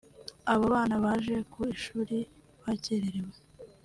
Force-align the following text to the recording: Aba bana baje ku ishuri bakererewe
Aba 0.51 0.65
bana 0.73 0.95
baje 1.03 1.35
ku 1.51 1.59
ishuri 1.75 2.17
bakererewe 2.63 3.37